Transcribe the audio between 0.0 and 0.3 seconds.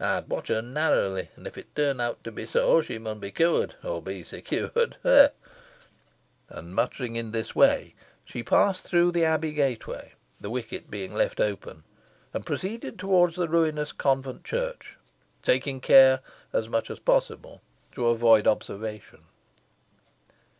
Ey'n